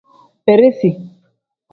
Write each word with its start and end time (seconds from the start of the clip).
Beresi. 0.47 0.89